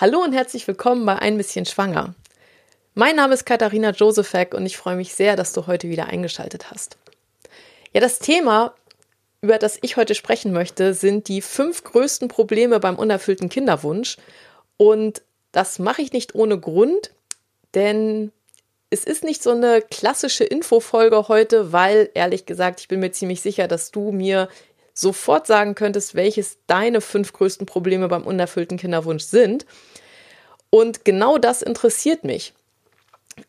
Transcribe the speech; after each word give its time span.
Hallo 0.00 0.22
und 0.22 0.32
herzlich 0.32 0.66
willkommen 0.66 1.04
bei 1.04 1.16
Ein 1.16 1.36
bisschen 1.36 1.66
Schwanger. 1.66 2.14
Mein 2.94 3.16
Name 3.16 3.34
ist 3.34 3.44
Katharina 3.44 3.90
Josefek 3.90 4.54
und 4.54 4.64
ich 4.64 4.78
freue 4.78 4.96
mich 4.96 5.12
sehr, 5.12 5.36
dass 5.36 5.52
du 5.52 5.66
heute 5.66 5.90
wieder 5.90 6.06
eingeschaltet 6.06 6.70
hast. 6.70 6.96
Ja, 7.92 8.00
das 8.00 8.18
Thema, 8.18 8.72
über 9.42 9.58
das 9.58 9.78
ich 9.82 9.98
heute 9.98 10.14
sprechen 10.14 10.54
möchte, 10.54 10.94
sind 10.94 11.28
die 11.28 11.42
fünf 11.42 11.84
größten 11.84 12.28
Probleme 12.28 12.80
beim 12.80 12.98
unerfüllten 12.98 13.50
Kinderwunsch. 13.50 14.16
Und 14.78 15.20
das 15.52 15.78
mache 15.78 16.00
ich 16.00 16.14
nicht 16.14 16.34
ohne 16.34 16.58
Grund, 16.58 17.10
denn 17.74 18.32
es 18.88 19.04
ist 19.04 19.22
nicht 19.22 19.42
so 19.42 19.50
eine 19.50 19.82
klassische 19.82 20.44
Infofolge 20.44 21.28
heute, 21.28 21.74
weil 21.74 22.08
ehrlich 22.14 22.46
gesagt, 22.46 22.80
ich 22.80 22.88
bin 22.88 23.00
mir 23.00 23.12
ziemlich 23.12 23.42
sicher, 23.42 23.68
dass 23.68 23.90
du 23.90 24.12
mir 24.12 24.48
sofort 25.00 25.46
sagen 25.46 25.74
könntest, 25.74 26.14
welches 26.14 26.58
deine 26.66 27.00
fünf 27.00 27.32
größten 27.32 27.66
Probleme 27.66 28.08
beim 28.08 28.24
unerfüllten 28.24 28.78
Kinderwunsch 28.78 29.24
sind. 29.24 29.66
Und 30.70 31.04
genau 31.04 31.38
das 31.38 31.62
interessiert 31.62 32.24
mich. 32.24 32.54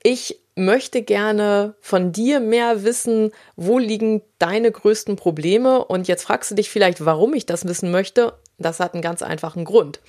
Ich 0.03 0.39
möchte 0.55 1.01
gerne 1.01 1.75
von 1.81 2.11
dir 2.11 2.39
mehr 2.39 2.83
wissen, 2.83 3.31
wo 3.55 3.79
liegen 3.79 4.21
deine 4.39 4.71
größten 4.71 5.15
Probleme. 5.15 5.83
Und 5.85 6.07
jetzt 6.07 6.23
fragst 6.23 6.51
du 6.51 6.55
dich 6.55 6.69
vielleicht, 6.69 7.05
warum 7.05 7.33
ich 7.33 7.45
das 7.45 7.65
wissen 7.65 7.91
möchte. 7.91 8.33
Das 8.57 8.79
hat 8.79 8.93
einen 8.93 9.01
ganz 9.01 9.21
einfachen 9.21 9.65
Grund. 9.65 9.99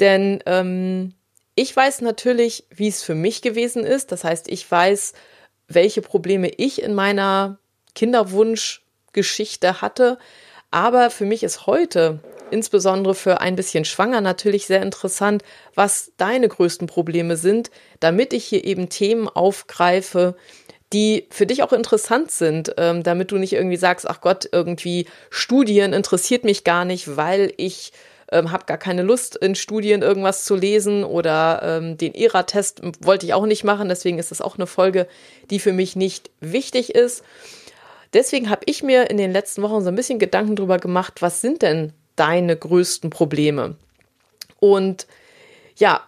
Denn 0.00 0.42
ähm, 0.46 1.14
ich 1.54 1.74
weiß 1.74 2.00
natürlich, 2.00 2.64
wie 2.70 2.88
es 2.88 3.02
für 3.02 3.14
mich 3.14 3.42
gewesen 3.42 3.84
ist. 3.84 4.12
Das 4.12 4.24
heißt, 4.24 4.48
ich 4.48 4.68
weiß, 4.68 5.12
welche 5.68 6.02
Probleme 6.02 6.48
ich 6.48 6.82
in 6.82 6.94
meiner 6.94 7.58
Kinderwunschgeschichte 7.94 9.80
hatte. 9.80 10.18
Aber 10.74 11.10
für 11.10 11.24
mich 11.24 11.44
ist 11.44 11.68
heute, 11.68 12.18
insbesondere 12.50 13.14
für 13.14 13.40
ein 13.40 13.54
bisschen 13.54 13.84
schwanger, 13.84 14.20
natürlich 14.20 14.66
sehr 14.66 14.82
interessant, 14.82 15.44
was 15.76 16.10
deine 16.16 16.48
größten 16.48 16.88
Probleme 16.88 17.36
sind, 17.36 17.70
damit 18.00 18.32
ich 18.32 18.44
hier 18.44 18.64
eben 18.64 18.88
Themen 18.88 19.28
aufgreife, 19.28 20.34
die 20.92 21.28
für 21.30 21.46
dich 21.46 21.62
auch 21.62 21.72
interessant 21.72 22.32
sind, 22.32 22.74
ähm, 22.76 23.04
damit 23.04 23.30
du 23.30 23.36
nicht 23.36 23.52
irgendwie 23.52 23.76
sagst, 23.76 24.04
ach 24.10 24.20
Gott, 24.20 24.48
irgendwie 24.50 25.06
Studien 25.30 25.92
interessiert 25.92 26.42
mich 26.42 26.64
gar 26.64 26.84
nicht, 26.84 27.16
weil 27.16 27.52
ich 27.56 27.92
ähm, 28.32 28.50
habe 28.50 28.64
gar 28.64 28.78
keine 28.78 29.04
Lust, 29.04 29.36
in 29.36 29.54
Studien 29.54 30.02
irgendwas 30.02 30.44
zu 30.44 30.56
lesen 30.56 31.04
oder 31.04 31.60
ähm, 31.62 31.98
den 31.98 32.16
ERA-Test 32.16 32.80
wollte 32.98 33.26
ich 33.26 33.34
auch 33.34 33.46
nicht 33.46 33.62
machen. 33.62 33.88
Deswegen 33.88 34.18
ist 34.18 34.32
das 34.32 34.40
auch 34.40 34.56
eine 34.56 34.66
Folge, 34.66 35.06
die 35.50 35.60
für 35.60 35.72
mich 35.72 35.94
nicht 35.94 36.30
wichtig 36.40 36.96
ist. 36.96 37.22
Deswegen 38.14 38.48
habe 38.48 38.62
ich 38.66 38.82
mir 38.82 39.10
in 39.10 39.16
den 39.16 39.32
letzten 39.32 39.62
Wochen 39.62 39.82
so 39.82 39.88
ein 39.88 39.96
bisschen 39.96 40.18
Gedanken 40.18 40.56
darüber 40.56 40.78
gemacht, 40.78 41.20
was 41.20 41.40
sind 41.40 41.62
denn 41.62 41.92
deine 42.16 42.56
größten 42.56 43.10
Probleme? 43.10 43.76
Und 44.60 45.06
ja, 45.76 46.00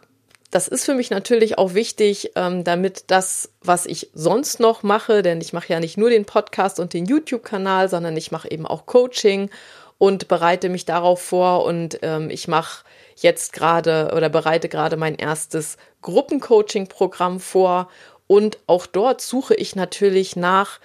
das 0.50 0.68
ist 0.68 0.84
für 0.84 0.94
mich 0.94 1.10
natürlich 1.10 1.58
auch 1.58 1.74
wichtig, 1.74 2.30
ähm, 2.36 2.64
damit 2.64 3.04
das, 3.08 3.50
was 3.60 3.84
ich 3.84 4.10
sonst 4.14 4.60
noch 4.60 4.82
mache, 4.82 5.22
denn 5.22 5.40
ich 5.40 5.52
mache 5.52 5.72
ja 5.72 5.80
nicht 5.80 5.98
nur 5.98 6.08
den 6.08 6.24
Podcast 6.24 6.78
und 6.78 6.94
den 6.94 7.06
YouTube-Kanal, 7.06 7.88
sondern 7.88 8.16
ich 8.16 8.30
mache 8.30 8.50
eben 8.50 8.66
auch 8.66 8.86
Coaching 8.86 9.50
und 9.98 10.28
bereite 10.28 10.68
mich 10.68 10.84
darauf 10.84 11.20
vor 11.20 11.64
und 11.64 11.98
ähm, 12.02 12.30
ich 12.30 12.48
mache 12.48 12.84
jetzt 13.16 13.52
gerade 13.52 14.12
oder 14.14 14.28
bereite 14.28 14.68
gerade 14.68 14.96
mein 14.96 15.16
erstes 15.16 15.76
Gruppencoaching-Programm 16.02 17.40
vor 17.40 17.88
und 18.26 18.58
auch 18.66 18.86
dort 18.86 19.20
suche 19.20 19.54
ich 19.54 19.74
natürlich 19.74 20.36
nach 20.36 20.80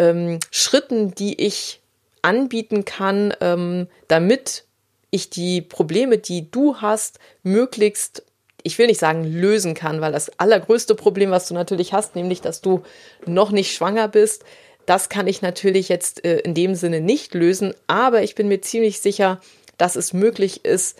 ähm, 0.00 0.40
Schritten, 0.50 1.14
die 1.14 1.40
ich 1.40 1.80
anbieten 2.22 2.84
kann, 2.84 3.34
ähm, 3.40 3.86
damit 4.08 4.64
ich 5.10 5.30
die 5.30 5.60
Probleme, 5.60 6.18
die 6.18 6.50
du 6.50 6.76
hast, 6.76 7.18
möglichst, 7.42 8.24
ich 8.62 8.78
will 8.78 8.86
nicht 8.86 9.00
sagen 9.00 9.24
lösen 9.24 9.74
kann, 9.74 10.00
weil 10.00 10.12
das 10.12 10.38
allergrößte 10.38 10.94
Problem, 10.94 11.30
was 11.30 11.48
du 11.48 11.54
natürlich 11.54 11.92
hast, 11.92 12.16
nämlich, 12.16 12.40
dass 12.40 12.60
du 12.60 12.82
noch 13.26 13.50
nicht 13.50 13.74
schwanger 13.74 14.08
bist, 14.08 14.44
das 14.86 15.08
kann 15.08 15.26
ich 15.28 15.42
natürlich 15.42 15.88
jetzt 15.88 16.24
äh, 16.24 16.38
in 16.38 16.54
dem 16.54 16.74
Sinne 16.74 17.00
nicht 17.00 17.34
lösen, 17.34 17.74
aber 17.86 18.22
ich 18.22 18.34
bin 18.34 18.48
mir 18.48 18.60
ziemlich 18.60 19.00
sicher, 19.00 19.40
dass 19.76 19.96
es 19.96 20.12
möglich 20.12 20.64
ist, 20.64 20.98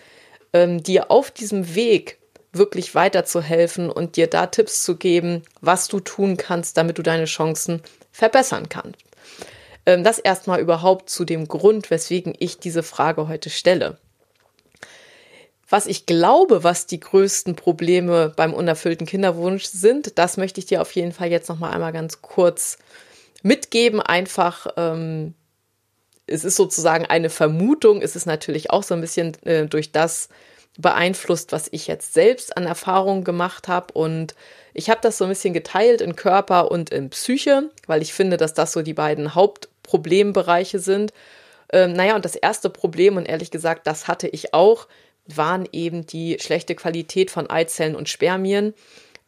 ähm, 0.53 0.83
dir 0.83 1.09
auf 1.09 1.31
diesem 1.31 1.75
Weg 1.75 2.17
wirklich 2.53 2.95
weiterzuhelfen 2.95 3.89
und 3.89 4.15
dir 4.17 4.27
da 4.27 4.47
Tipps 4.47 4.83
zu 4.83 4.97
geben, 4.97 5.43
was 5.61 5.87
du 5.87 5.99
tun 5.99 6.37
kannst, 6.37 6.77
damit 6.77 6.97
du 6.97 7.03
deine 7.03 7.25
Chancen 7.25 7.81
verbessern 8.11 8.67
kannst. 8.69 8.99
Ähm, 9.85 10.03
das 10.03 10.19
erstmal 10.19 10.59
überhaupt 10.59 11.09
zu 11.09 11.25
dem 11.25 11.47
Grund, 11.47 11.89
weswegen 11.89 12.33
ich 12.37 12.59
diese 12.59 12.83
Frage 12.83 13.27
heute 13.27 13.49
stelle. 13.49 13.97
Was 15.69 15.87
ich 15.87 16.05
glaube, 16.05 16.65
was 16.65 16.85
die 16.85 16.99
größten 16.99 17.55
Probleme 17.55 18.33
beim 18.35 18.53
unerfüllten 18.53 19.07
Kinderwunsch 19.07 19.63
sind, 19.63 20.17
das 20.19 20.35
möchte 20.35 20.59
ich 20.59 20.65
dir 20.65 20.81
auf 20.81 20.91
jeden 20.91 21.13
Fall 21.13 21.29
jetzt 21.29 21.47
noch 21.47 21.59
mal 21.59 21.71
einmal 21.71 21.93
ganz 21.93 22.21
kurz 22.21 22.77
mitgeben. 23.41 24.01
Einfach, 24.01 24.67
ähm, 24.75 25.33
es 26.27 26.43
ist 26.43 26.57
sozusagen 26.57 27.05
eine 27.05 27.29
Vermutung. 27.29 28.01
Es 28.01 28.17
ist 28.17 28.25
natürlich 28.25 28.69
auch 28.69 28.83
so 28.83 28.93
ein 28.93 29.01
bisschen 29.01 29.41
äh, 29.45 29.65
durch 29.65 29.93
das 29.93 30.27
beeinflusst, 30.77 31.51
was 31.51 31.67
ich 31.71 31.87
jetzt 31.87 32.13
selbst 32.13 32.55
an 32.55 32.65
Erfahrungen 32.65 33.23
gemacht 33.23 33.67
habe. 33.67 33.93
Und 33.93 34.35
ich 34.73 34.89
habe 34.89 35.01
das 35.01 35.17
so 35.17 35.25
ein 35.25 35.29
bisschen 35.29 35.53
geteilt 35.53 36.01
in 36.01 36.15
Körper 36.15 36.71
und 36.71 36.89
in 36.91 37.09
Psyche, 37.09 37.69
weil 37.87 38.01
ich 38.01 38.13
finde, 38.13 38.37
dass 38.37 38.53
das 38.53 38.71
so 38.71 38.81
die 38.81 38.93
beiden 38.93 39.35
Hauptproblembereiche 39.35 40.79
sind. 40.79 41.13
Ähm, 41.73 41.93
naja, 41.93 42.15
und 42.15 42.25
das 42.25 42.35
erste 42.35 42.69
Problem, 42.69 43.17
und 43.17 43.25
ehrlich 43.25 43.51
gesagt, 43.51 43.85
das 43.87 44.07
hatte 44.07 44.27
ich 44.27 44.53
auch, 44.53 44.87
waren 45.27 45.67
eben 45.71 46.05
die 46.05 46.37
schlechte 46.39 46.75
Qualität 46.75 47.31
von 47.31 47.49
Eizellen 47.49 47.95
und 47.95 48.09
Spermien 48.09 48.73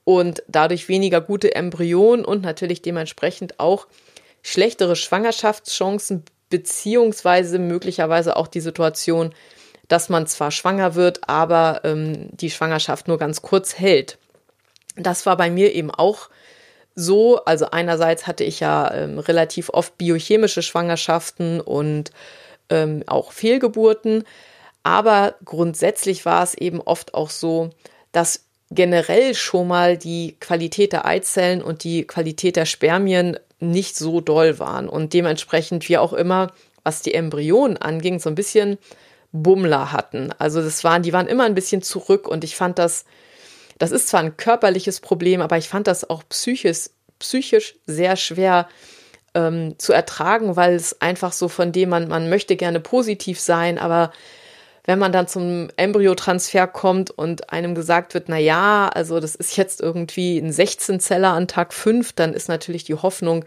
und 0.04 0.44
dadurch 0.48 0.90
weniger 0.90 1.22
gute 1.22 1.56
Embryonen 1.56 2.26
und 2.26 2.42
natürlich 2.42 2.82
dementsprechend 2.82 3.60
auch 3.60 3.88
schlechtere 4.42 4.96
Schwangerschaftschancen 4.96 6.24
beziehungsweise 6.50 7.58
möglicherweise 7.58 8.36
auch 8.36 8.48
die 8.48 8.60
Situation, 8.60 9.34
dass 9.88 10.10
man 10.10 10.28
zwar 10.28 10.52
schwanger 10.52 10.96
wird, 10.96 11.28
aber 11.28 11.82
ähm, 11.84 12.30
die 12.32 12.50
Schwangerschaft 12.50 13.08
nur 13.08 13.18
ganz 13.18 13.42
kurz 13.42 13.78
hält. 13.78 14.18
Das 14.96 15.26
war 15.26 15.38
bei 15.38 15.50
mir 15.50 15.74
eben 15.74 15.92
auch 15.92 16.30
so. 16.96 17.44
Also 17.46 17.72
einerseits 17.72 18.28
hatte 18.28 18.44
ich 18.44 18.60
ja 18.60 18.94
ähm, 18.94 19.20
relativ 19.20 19.70
oft 19.70 19.98
biochemische 19.98 20.62
Schwangerschaften 20.62 21.60
und 21.60 22.12
ähm, 22.70 23.04
auch 23.08 23.32
Fehlgeburten. 23.32 24.24
Aber 24.84 25.36
grundsätzlich 25.46 26.26
war 26.26 26.44
es 26.44 26.54
eben 26.54 26.82
oft 26.82 27.14
auch 27.14 27.30
so, 27.30 27.70
dass 28.12 28.46
generell 28.70 29.36
schon 29.36 29.68
mal 29.68 29.98
die 29.98 30.36
Qualität 30.40 30.94
der 30.94 31.06
Eizellen 31.06 31.62
und 31.62 31.84
die 31.84 32.06
Qualität 32.06 32.56
der 32.56 32.66
Spermien 32.66 33.38
nicht 33.60 33.96
so 33.96 34.20
doll 34.20 34.60
waren 34.60 34.90
und 34.90 35.14
dementsprechend 35.14 35.88
wir 35.88 36.02
auch 36.02 36.14
immer, 36.14 36.52
was 36.84 37.02
die 37.02 37.14
Embryonen 37.14 37.78
anging, 37.78 38.20
so 38.20 38.30
ein 38.30 38.36
bisschen 38.36 38.78
Bummler 39.34 39.92
hatten. 39.92 40.32
Also 40.38 40.62
das 40.62 40.84
waren, 40.84 41.02
die 41.02 41.12
waren 41.12 41.28
immer 41.28 41.44
ein 41.44 41.56
bisschen 41.56 41.82
zurück 41.82 42.28
und 42.28 42.44
ich 42.44 42.56
fand 42.56 42.80
das, 42.80 43.04
das 43.80 43.92
ist 43.92 44.08
zwar 44.08 44.22
ein 44.22 44.38
körperliches 44.38 45.02
Problem, 45.02 45.42
aber 45.42 45.58
ich 45.58 45.68
fand 45.68 45.88
das 45.88 46.10
auch 46.10 46.24
psychisch, 46.30 46.90
psychisch 47.20 47.76
sehr 47.86 48.16
schwer 48.16 48.70
ähm, 49.34 49.76
zu 49.80 49.92
ertragen, 49.92 50.56
weil 50.56 50.76
es 50.76 51.02
einfach 51.02 51.34
so 51.34 51.48
von 51.50 51.72
dem 51.72 51.90
man, 51.90 52.08
man 52.08 52.30
möchte 52.30 52.56
gerne 52.56 52.80
positiv 52.80 53.40
sein, 53.40 53.80
aber 53.80 54.12
wenn 54.86 55.00
man 55.00 55.12
dann 55.12 55.28
zum 55.28 55.70
Embryotransfer 55.78 56.68
kommt 56.68 57.10
und 57.10 57.52
einem 57.52 57.74
gesagt 57.74 58.14
wird, 58.14 58.28
na 58.28 58.38
ja, 58.38 58.90
also 58.94 59.20
das 59.20 59.34
ist 59.34 59.58
jetzt 59.58 59.82
irgendwie 59.82 60.38
ein 60.38 60.52
16-Zeller 60.52 61.32
an 61.32 61.48
Tag 61.48 61.74
5, 61.74 62.14
dann 62.14 62.34
ist 62.34 62.50
natürlich 62.50 62.84
die 62.84 62.96
Hoffnung, 62.96 63.46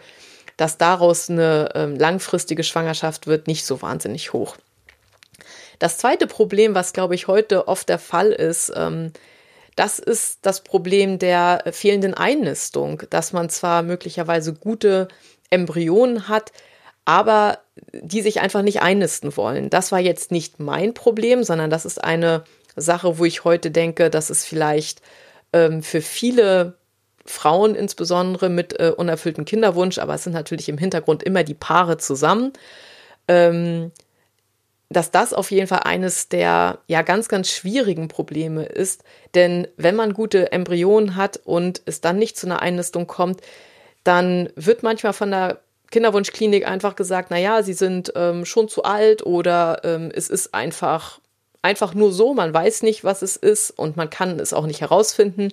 dass 0.56 0.78
daraus 0.78 1.28
eine 1.28 1.68
ähm, 1.74 1.96
langfristige 1.96 2.64
Schwangerschaft 2.64 3.26
wird, 3.26 3.46
nicht 3.46 3.66
so 3.66 3.82
wahnsinnig 3.82 4.32
hoch. 4.32 4.56
Das 5.78 5.98
zweite 5.98 6.26
Problem, 6.26 6.74
was 6.74 6.92
glaube 6.92 7.14
ich 7.14 7.28
heute 7.28 7.68
oft 7.68 7.88
der 7.88 7.98
Fall 7.98 8.32
ist, 8.32 8.72
ähm, 8.74 9.12
das 9.76 9.98
ist 9.98 10.38
das 10.42 10.62
Problem 10.64 11.18
der 11.18 11.64
fehlenden 11.70 12.14
Einnistung, 12.14 13.02
dass 13.10 13.32
man 13.34 13.50
zwar 13.50 13.82
möglicherweise 13.82 14.54
gute 14.54 15.08
Embryonen 15.50 16.28
hat, 16.28 16.52
aber 17.04 17.58
die 17.92 18.22
sich 18.22 18.40
einfach 18.40 18.62
nicht 18.62 18.80
einnisten 18.80 19.36
wollen. 19.36 19.68
Das 19.68 19.92
war 19.92 20.00
jetzt 20.00 20.30
nicht 20.30 20.60
mein 20.60 20.94
Problem, 20.94 21.44
sondern 21.44 21.68
das 21.68 21.84
ist 21.84 22.02
eine 22.02 22.44
Sache, 22.74 23.18
wo 23.18 23.24
ich 23.26 23.44
heute 23.44 23.70
denke, 23.70 24.08
dass 24.08 24.30
es 24.30 24.46
vielleicht 24.46 25.02
ähm, 25.52 25.82
für 25.82 26.00
viele 26.00 26.78
Frauen 27.26 27.74
insbesondere 27.74 28.48
mit 28.48 28.78
äh, 28.80 28.92
unerfülltem 28.96 29.44
Kinderwunsch, 29.44 29.98
aber 29.98 30.14
es 30.14 30.24
sind 30.24 30.32
natürlich 30.32 30.68
im 30.68 30.78
Hintergrund 30.78 31.22
immer 31.22 31.44
die 31.44 31.54
Paare 31.54 31.98
zusammen, 31.98 32.52
ähm, 33.28 33.92
dass 34.88 35.10
das 35.10 35.32
auf 35.32 35.50
jeden 35.50 35.66
Fall 35.66 35.80
eines 35.80 36.28
der 36.28 36.78
ja 36.86 37.02
ganz, 37.02 37.28
ganz 37.28 37.50
schwierigen 37.50 38.08
Probleme 38.08 38.64
ist. 38.64 39.02
Denn 39.34 39.66
wenn 39.76 39.96
man 39.96 40.14
gute 40.14 40.52
Embryonen 40.52 41.16
hat 41.16 41.40
und 41.44 41.82
es 41.86 42.00
dann 42.00 42.18
nicht 42.18 42.36
zu 42.36 42.46
einer 42.46 42.62
Einnistung 42.62 43.06
kommt, 43.06 43.40
dann 44.04 44.48
wird 44.54 44.82
manchmal 44.82 45.12
von 45.12 45.30
der 45.30 45.60
Kinderwunschklinik 45.90 46.66
einfach 46.66 46.96
gesagt, 46.96 47.28
na 47.30 47.38
ja, 47.38 47.62
sie 47.62 47.72
sind 47.72 48.12
ähm, 48.16 48.44
schon 48.44 48.68
zu 48.68 48.84
alt 48.84 49.24
oder 49.24 49.80
ähm, 49.84 50.10
es 50.14 50.28
ist 50.28 50.54
einfach 50.54 51.20
einfach 51.62 51.94
nur 51.94 52.12
so, 52.12 52.32
man 52.32 52.54
weiß 52.54 52.82
nicht, 52.82 53.02
was 53.02 53.22
es 53.22 53.36
ist 53.36 53.70
und 53.70 53.96
man 53.96 54.08
kann 54.08 54.38
es 54.38 54.52
auch 54.52 54.66
nicht 54.66 54.80
herausfinden. 54.80 55.52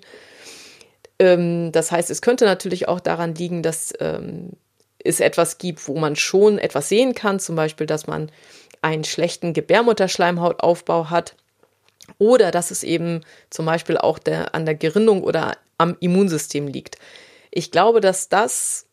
Ähm, 1.18 1.72
das 1.72 1.92
heißt, 1.92 2.12
es 2.12 2.22
könnte 2.22 2.46
natürlich 2.46 2.88
auch 2.88 3.00
daran 3.00 3.34
liegen, 3.34 3.64
dass 3.64 3.94
ähm, 4.00 4.52
es 5.04 5.20
etwas 5.20 5.58
gibt, 5.58 5.88
wo 5.88 5.98
man 5.98 6.16
schon 6.16 6.60
etwas 6.60 6.88
sehen 6.88 7.16
kann, 7.16 7.40
zum 7.40 7.56
Beispiel, 7.56 7.88
dass 7.88 8.06
man 8.06 8.32
einen 8.84 9.04
schlechten 9.04 9.54
Gebärmutterschleimhautaufbau 9.54 11.10
hat 11.10 11.36
oder 12.18 12.52
dass 12.52 12.72
es 12.72 12.84
eben 12.84 13.22
zum 13.50 13.66
Beispiel 13.66 13.98
auch 13.98 14.20
der, 14.20 14.54
an 14.54 14.66
der 14.66 14.76
Gerinnung 14.76 15.24
oder 15.24 15.58
am 15.78 15.96
Immunsystem 16.00 16.68
liegt. 16.68 16.98
Ich 17.52 17.72
glaube, 17.72 18.02
dass 18.02 18.30
das 18.30 18.88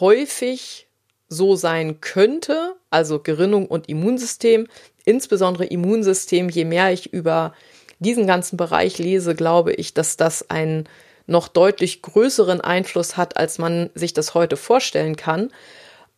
häufig 0.00 0.88
so 1.28 1.56
sein 1.56 2.00
könnte, 2.00 2.74
also 2.90 3.18
Gerinnung 3.18 3.66
und 3.66 3.88
Immunsystem, 3.88 4.68
insbesondere 5.04 5.66
Immunsystem, 5.66 6.48
je 6.48 6.64
mehr 6.64 6.92
ich 6.92 7.12
über 7.12 7.54
diesen 7.98 8.26
ganzen 8.26 8.56
Bereich 8.56 8.98
lese, 8.98 9.34
glaube 9.34 9.72
ich, 9.72 9.94
dass 9.94 10.16
das 10.16 10.50
einen 10.50 10.88
noch 11.26 11.48
deutlich 11.48 12.02
größeren 12.02 12.60
Einfluss 12.60 13.16
hat, 13.16 13.36
als 13.36 13.58
man 13.58 13.90
sich 13.94 14.12
das 14.12 14.34
heute 14.34 14.56
vorstellen 14.56 15.16
kann. 15.16 15.50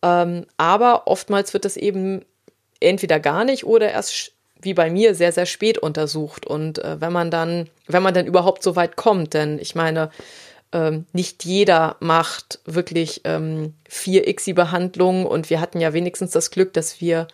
Ähm, 0.01 0.45
aber 0.57 1.07
oftmals 1.07 1.53
wird 1.53 1.65
das 1.65 1.77
eben 1.77 2.25
entweder 2.79 3.19
gar 3.19 3.43
nicht 3.43 3.65
oder 3.65 3.91
erst 3.91 4.33
wie 4.61 4.73
bei 4.73 4.89
mir 4.89 5.13
sehr, 5.15 5.31
sehr 5.31 5.45
spät 5.45 5.77
untersucht. 5.77 6.45
Und 6.45 6.79
äh, 6.79 6.99
wenn 6.99 7.13
man 7.13 7.31
dann, 7.31 7.69
wenn 7.87 8.03
man 8.03 8.13
dann 8.13 8.25
überhaupt 8.25 8.63
so 8.63 8.75
weit 8.75 8.95
kommt, 8.95 9.33
denn 9.33 9.59
ich 9.59 9.75
meine, 9.75 10.09
ähm, 10.73 11.05
nicht 11.13 11.45
jeder 11.45 11.95
macht 11.99 12.59
wirklich 12.65 13.21
ähm, 13.23 13.73
vier 13.87 14.27
ICSI-Behandlungen 14.27 15.25
und 15.25 15.49
wir 15.49 15.61
hatten 15.61 15.79
ja 15.79 15.93
wenigstens 15.93 16.31
das 16.31 16.51
Glück, 16.51 16.73
dass 16.73 16.99
wir 16.99 17.27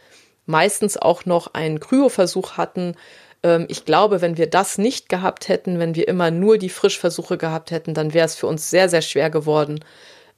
meistens 0.46 0.98
auch 0.98 1.26
noch 1.26 1.54
einen 1.54 1.80
Kryoversuch 1.80 2.58
hatten. 2.58 2.96
Ähm, 3.42 3.66
ich 3.70 3.86
glaube, 3.86 4.22
wenn 4.22 4.38
wir 4.38 4.50
das 4.50 4.78
nicht 4.78 5.10
gehabt 5.10 5.48
hätten, 5.48 5.80
wenn 5.80 5.96
wir 5.96 6.08
immer 6.08 6.32
nur 6.32 6.58
die 6.58 6.70
Frischversuche 6.70 7.38
gehabt 7.38 7.72
hätten, 7.72 7.94
dann 7.94 8.14
wäre 8.14 8.26
es 8.26 8.36
für 8.36 8.48
uns 8.48 8.70
sehr, 8.70 8.90
sehr 8.90 9.02
schwer 9.02 9.30
geworden, 9.30 9.84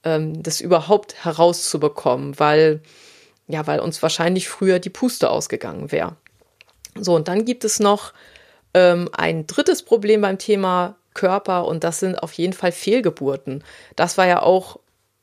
ähm, 0.03 0.41
das 0.41 0.61
überhaupt 0.61 1.25
herauszubekommen, 1.25 2.39
weil, 2.39 2.81
ja, 3.47 3.67
weil 3.67 3.79
uns 3.79 4.01
wahrscheinlich 4.01 4.49
früher 4.49 4.79
die 4.79 4.89
Puste 4.89 5.29
ausgegangen 5.29 5.91
wäre. 5.91 6.15
So, 6.99 7.15
und 7.15 7.27
dann 7.27 7.45
gibt 7.45 7.63
es 7.63 7.79
noch 7.79 8.13
ähm, 8.73 9.09
ein 9.11 9.47
drittes 9.47 9.83
Problem 9.83 10.21
beim 10.21 10.37
Thema 10.37 10.95
Körper 11.13 11.65
und 11.65 11.83
das 11.83 11.99
sind 11.99 12.21
auf 12.21 12.33
jeden 12.33 12.53
Fall 12.53 12.71
Fehlgeburten. 12.71 13.63
Das 13.95 14.17
war 14.17 14.27
ja 14.27 14.41
auch 14.41 14.79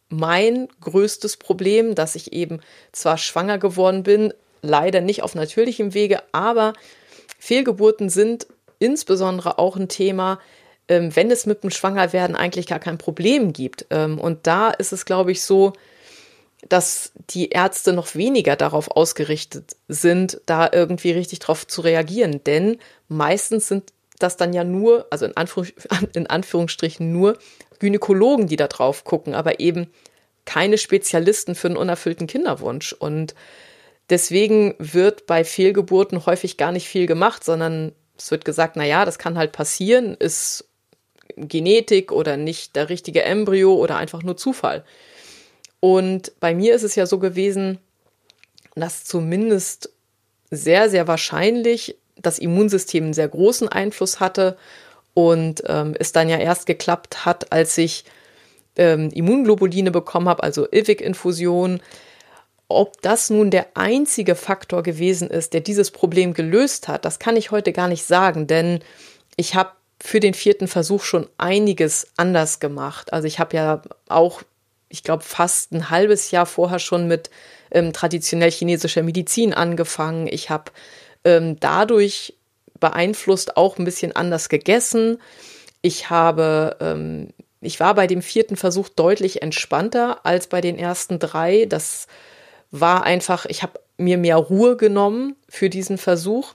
mein 0.09 0.69
größtes 0.81 1.39
Problem, 1.39 1.95
dass 1.95 2.15
ich 2.15 2.33
eben 2.33 2.61
zwar 2.93 3.17
schwanger 3.17 3.59
geworden 3.59 4.03
bin, 4.03 4.35
leider 4.61 5.01
nicht 5.01 5.23
auf 5.23 5.35
natürlichem 5.35 5.95
Wege, 5.95 6.23
aber 6.33 6.75
Fehlgeburten 7.39 8.09
sind 8.09 8.47
insbesondere 8.79 9.59
auch 9.59 9.77
ein 9.77 9.89
Thema, 9.89 10.39
ähm, 10.89 11.15
wenn 11.17 11.31
es 11.31 11.47
mit 11.47 11.63
dem 11.63 11.71
Schwangerwerden 11.71 12.37
eigentlich 12.37 12.67
gar 12.67 12.79
kein 12.79 12.99
Problem 12.99 13.53
gibt. 13.53 13.87
Ähm, 13.91 14.19
und 14.19 14.47
da 14.47 14.71
ist 14.71 14.93
es, 14.93 15.05
glaube 15.05 15.33
ich, 15.33 15.43
so, 15.43 15.73
dass 16.69 17.13
die 17.31 17.51
Ärzte 17.51 17.93
noch 17.93 18.15
weniger 18.15 18.57
darauf 18.57 18.91
ausgerichtet 18.91 19.77
sind, 19.89 20.41
da 20.47 20.71
irgendwie 20.73 21.11
richtig 21.11 21.41
drauf 21.41 21.67
zu 21.67 21.81
reagieren. 21.81 22.43
Denn 22.45 22.79
meistens 23.09 23.69
sind 23.69 23.93
das 24.19 24.37
dann 24.37 24.53
ja 24.53 24.65
nur, 24.65 25.07
also 25.11 25.27
in, 25.27 25.37
Anführungs 25.37 25.73
in 26.15 26.27
Anführungsstrichen 26.27 27.13
nur 27.13 27.37
Gynäkologen, 27.79 28.47
die 28.47 28.57
da 28.57 28.69
drauf 28.69 29.05
gucken, 29.05 29.35
aber 29.35 29.61
eben 29.61 29.89
keine 30.45 30.79
Spezialisten 30.79 31.55
für 31.55 31.69
einen 31.69 31.77
unerfüllten 31.77 32.27
Kinderwunsch. 32.27 32.93
Und 32.93 33.35
deswegen 34.11 34.75
wird 34.79 35.27
bei 35.27 35.45
Fehlgeburten 35.45 36.27
häufig 36.27 36.57
gar 36.57 36.73
nicht 36.73 36.89
viel 36.89 37.07
gemacht, 37.07 37.45
sondern 37.45 37.93
es 38.17 38.31
wird 38.31 38.45
gesagt, 38.45 38.77
na 38.77 38.85
ja, 38.85 39.05
das 39.05 39.19
kann 39.19 39.37
halt 39.37 39.53
passieren, 39.53 40.15
ist 40.15 40.69
Genetik 41.37 42.13
oder 42.13 42.37
nicht 42.37 42.77
der 42.77 42.89
richtige 42.89 43.23
Embryo 43.23 43.75
oder 43.75 43.97
einfach 43.97 44.23
nur 44.23 44.37
Zufall. 44.37 44.85
Und 45.85 46.39
bei 46.39 46.55
mir 46.55 46.77
ist 46.77 46.85
es 46.85 46.95
ja 46.95 47.07
so 47.07 47.19
gewesen, 47.19 47.79
dass 48.77 49.03
zumindest 49.03 49.91
sehr, 50.49 50.89
sehr 50.89 51.09
wahrscheinlich 51.09 51.97
das 52.15 52.39
Immunsystem 52.39 53.03
einen 53.03 53.15
sehr 53.15 53.27
großen 53.27 53.69
Einfluss 53.69 54.21
hatte 54.21 54.57
und 55.13 55.65
ähm, 55.67 55.97
es 55.99 56.13
dann 56.13 56.29
ja 56.29 56.39
erst 56.39 56.67
geklappt 56.67 57.25
hat, 57.25 57.51
als 57.51 57.77
ich 57.79 58.05
ähm, 58.77 59.11
Immunglobuline 59.11 59.91
bekommen 59.91 60.29
habe, 60.29 60.45
also 60.45 60.69
IVIC-Infusion. 60.71 61.81
Ob 62.69 63.03
das 63.03 63.29
nun 63.29 63.51
der 63.51 63.67
einzige 63.75 64.37
Faktor 64.37 64.85
gewesen 64.85 65.29
ist, 65.31 65.53
der 65.53 65.63
dieses 65.63 65.91
Problem 65.91 66.33
gelöst 66.33 66.87
hat, 66.87 67.05
das 67.05 67.19
kann 67.19 67.35
ich 67.35 67.51
heute 67.51 67.73
gar 67.73 67.89
nicht 67.89 68.05
sagen, 68.05 68.47
denn 68.47 68.85
ich 69.37 69.57
habe 69.57 69.73
für 70.01 70.21
den 70.21 70.35
vierten 70.35 70.69
Versuch 70.69 71.03
schon 71.03 71.29
einiges 71.39 72.07
anders 72.17 72.61
gemacht. 72.61 73.13
Also 73.13 73.27
ich 73.27 73.41
habe 73.41 73.57
ja 73.57 73.83
auch, 74.09 74.43
ich 74.93 75.03
glaube, 75.03 75.25
fast 75.25 75.73
ein 75.73 75.89
halbes 75.89 76.31
Jahr 76.31 76.45
vorher 76.45 76.79
schon 76.79 77.09
mit 77.09 77.31
ähm, 77.71 77.95
traditionell 77.95 78.51
chinesischer 78.51 79.03
Medizin 79.03 79.55
angefangen. 79.55 80.29
Ich 80.31 80.51
habe 80.51 80.71
ähm, 81.25 81.59
dadurch 81.59 82.35
beeinflusst 82.79 83.57
auch 83.57 83.79
ein 83.79 83.87
bisschen 83.87 84.15
anders 84.15 84.51
gegessen. 84.51 85.19
Ich 85.81 86.11
habe, 86.11 86.77
ähm, 86.81 87.31
ich 87.63 87.81
war 87.81 87.95
bei 87.95 88.07
dem 88.07 88.21
vierten 88.21 88.57
Versuch 88.57 88.91
deutlich 88.91 89.41
entspannter 89.41 90.27
als 90.27 90.47
bei 90.47 90.61
den 90.61 90.79
ersten 90.79 91.19
drei. 91.19 91.65
Das 91.65 92.07
war 92.71 93.05
einfach, 93.05 93.47
ich 93.47 93.63
habe 93.63 93.81
mir 93.97 94.19
mehr 94.19 94.37
Ruhe 94.37 94.77
genommen 94.77 95.37
für 95.49 95.71
diesen 95.71 95.97
Versuch. 95.97 96.53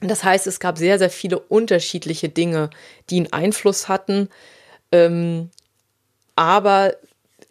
Das 0.00 0.24
heißt, 0.24 0.48
es 0.48 0.58
gab 0.58 0.78
sehr, 0.78 0.98
sehr 0.98 1.10
viele 1.10 1.38
unterschiedliche 1.38 2.28
Dinge, 2.28 2.70
die 3.08 3.18
einen 3.18 3.32
Einfluss 3.32 3.86
hatten. 3.86 4.30
Ähm, 4.90 5.50
aber 6.34 6.96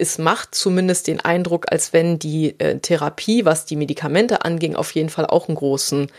es 0.02 0.18
macht 0.18 0.54
zumindest 0.54 1.06
den 1.06 1.20
Eindruck, 1.20 1.70
als 1.70 1.92
wenn 1.92 2.18
die 2.18 2.58
äh, 2.58 2.80
Therapie, 2.80 3.44
was 3.44 3.66
die 3.66 3.76
Medikamente 3.76 4.44
anging, 4.44 4.74
auf 4.74 4.90
jeden 4.96 5.08
Fall 5.08 5.26
auch 5.26 5.46
einen 5.46 5.56
großen, 5.56 6.10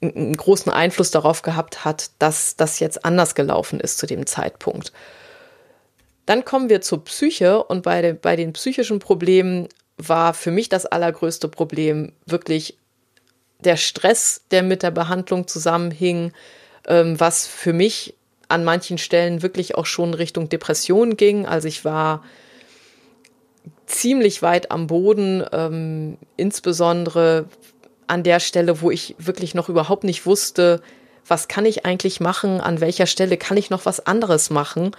einen 0.00 0.36
großen 0.36 0.70
Einfluss 0.70 1.10
darauf 1.10 1.42
gehabt 1.42 1.84
hat, 1.84 2.12
dass 2.20 2.54
das 2.56 2.78
jetzt 2.78 3.04
anders 3.04 3.34
gelaufen 3.34 3.80
ist 3.80 3.98
zu 3.98 4.06
dem 4.06 4.24
Zeitpunkt. 4.24 4.92
Dann 6.26 6.44
kommen 6.44 6.68
wir 6.68 6.80
zur 6.80 7.04
Psyche 7.04 7.64
und 7.64 7.82
bei, 7.82 8.02
den, 8.02 8.20
bei 8.20 8.36
den 8.36 8.52
psychischen 8.52 9.00
Problemen 9.00 9.68
war 9.96 10.32
für 10.32 10.52
mich 10.52 10.68
das 10.68 10.86
allergrößte 10.86 11.48
Problem 11.48 12.12
wirklich 12.24 12.78
der 13.58 13.76
Stress, 13.76 14.42
der 14.52 14.62
mit 14.62 14.84
der 14.84 14.92
Behandlung 14.92 15.48
zusammenhing, 15.48 16.32
ähm, 16.86 17.18
was 17.18 17.48
für 17.48 17.72
mich 17.72 18.14
an 18.46 18.62
manchen 18.62 18.96
Stellen 18.96 19.42
wirklich 19.42 19.74
auch 19.74 19.86
schon 19.86 20.14
Richtung 20.14 20.48
Depression 20.48 21.16
ging. 21.16 21.46
Also 21.46 21.66
ich 21.66 21.84
war 21.84 22.22
ziemlich 23.86 24.42
weit 24.42 24.70
am 24.70 24.86
Boden, 24.86 25.44
ähm, 25.52 26.18
insbesondere 26.36 27.46
an 28.06 28.22
der 28.22 28.40
Stelle, 28.40 28.80
wo 28.80 28.90
ich 28.90 29.14
wirklich 29.18 29.54
noch 29.54 29.68
überhaupt 29.68 30.04
nicht 30.04 30.26
wusste, 30.26 30.80
was 31.26 31.48
kann 31.48 31.66
ich 31.66 31.84
eigentlich 31.84 32.20
machen, 32.20 32.60
an 32.60 32.80
welcher 32.80 33.06
Stelle 33.06 33.36
kann 33.36 33.56
ich 33.56 33.70
noch 33.70 33.86
was 33.86 34.04
anderes 34.06 34.50
machen. 34.50 34.92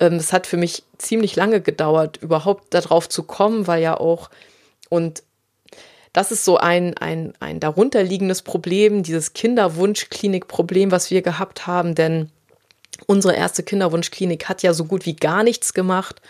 Ähm, 0.00 0.14
es 0.14 0.32
hat 0.32 0.46
für 0.46 0.56
mich 0.56 0.82
ziemlich 0.98 1.36
lange 1.36 1.60
gedauert, 1.60 2.16
überhaupt 2.16 2.74
darauf 2.74 3.08
zu 3.08 3.22
kommen, 3.22 3.66
weil 3.66 3.82
ja 3.82 3.98
auch, 3.98 4.30
und 4.88 5.22
das 6.12 6.32
ist 6.32 6.44
so 6.44 6.56
ein, 6.56 6.96
ein, 6.96 7.34
ein 7.38 7.60
darunterliegendes 7.60 8.42
Problem, 8.42 9.02
dieses 9.02 9.34
Kinderwunschklinik-Problem, 9.34 10.90
was 10.90 11.10
wir 11.10 11.22
gehabt 11.22 11.66
haben, 11.66 11.94
denn 11.94 12.30
unsere 13.06 13.36
erste 13.36 13.62
Kinderwunschklinik 13.62 14.48
hat 14.48 14.62
ja 14.62 14.72
so 14.72 14.84
gut 14.84 15.06
wie 15.06 15.14
gar 15.14 15.44
nichts 15.44 15.74
gemacht 15.74 16.20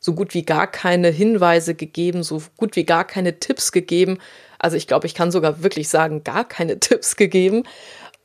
so 0.00 0.14
gut 0.14 0.34
wie 0.34 0.44
gar 0.44 0.70
keine 0.70 1.08
Hinweise 1.08 1.74
gegeben, 1.74 2.22
so 2.22 2.42
gut 2.56 2.76
wie 2.76 2.84
gar 2.84 3.04
keine 3.04 3.38
Tipps 3.38 3.72
gegeben. 3.72 4.18
Also 4.58 4.76
ich 4.76 4.86
glaube, 4.86 5.06
ich 5.06 5.14
kann 5.14 5.30
sogar 5.30 5.62
wirklich 5.62 5.88
sagen, 5.88 6.24
gar 6.24 6.46
keine 6.46 6.78
Tipps 6.80 7.16
gegeben. 7.16 7.64